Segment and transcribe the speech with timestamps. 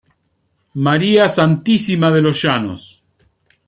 [0.73, 3.03] María Santísima de Los Llanos".